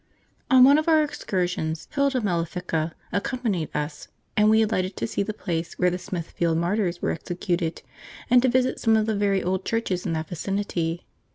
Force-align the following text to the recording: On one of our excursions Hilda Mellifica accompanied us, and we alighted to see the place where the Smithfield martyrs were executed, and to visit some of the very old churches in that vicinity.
On 0.49 0.63
one 0.63 0.79
of 0.79 0.87
our 0.87 1.03
excursions 1.03 1.87
Hilda 1.91 2.21
Mellifica 2.21 2.93
accompanied 3.11 3.69
us, 3.75 4.07
and 4.35 4.49
we 4.49 4.63
alighted 4.63 4.95
to 4.95 5.05
see 5.05 5.21
the 5.21 5.31
place 5.31 5.77
where 5.77 5.91
the 5.91 5.99
Smithfield 5.99 6.57
martyrs 6.57 7.03
were 7.03 7.11
executed, 7.11 7.83
and 8.27 8.41
to 8.41 8.49
visit 8.49 8.79
some 8.79 8.97
of 8.97 9.05
the 9.05 9.15
very 9.15 9.43
old 9.43 9.63
churches 9.63 10.03
in 10.07 10.13
that 10.13 10.29
vicinity. 10.29 11.05